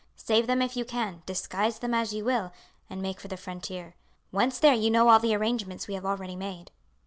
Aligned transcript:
Save 0.15 0.47
them 0.47 0.63
if 0.63 0.75
you 0.75 0.83
can, 0.83 1.21
disguise 1.27 1.77
them 1.77 1.93
as 1.93 2.11
you 2.11 2.25
will, 2.25 2.51
and 2.89 3.03
make 3.03 3.19
for 3.19 3.27
the 3.27 3.37
frontier. 3.37 3.93
Once 4.31 4.57
there 4.57 4.73
you 4.73 4.89
know 4.89 5.09
all 5.09 5.19
the 5.19 5.35
arrangements 5.35 5.87
we 5.87 5.93
have 5.93 6.07
already 6.07 6.35
made." 6.35 6.71